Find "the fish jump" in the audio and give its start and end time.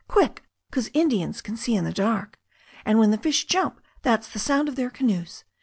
3.11-3.79